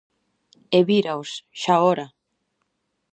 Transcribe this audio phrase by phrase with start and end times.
[0.77, 1.29] E víraos,
[1.61, 2.07] xaora!